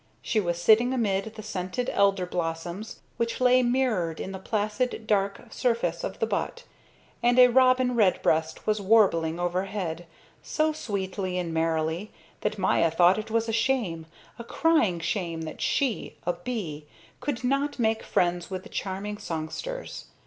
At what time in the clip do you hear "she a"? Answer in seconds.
15.61-16.33